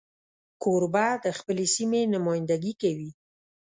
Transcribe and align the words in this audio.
کوربه 0.63 1.07
د 1.23 1.27
خپلې 1.37 1.65
سیمې 1.75 2.01
نمایندګي 2.13 2.73
کوي. 2.81 3.09